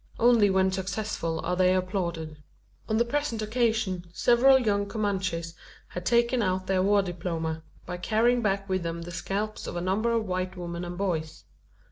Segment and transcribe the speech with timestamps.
[0.17, 2.37] Only when successful are they applauded.
[2.89, 5.53] On the present occasion several young Comanches
[5.89, 9.79] had taken out their war diploma, by carrying back with them the scalps of a
[9.79, 11.43] number of white women and boys.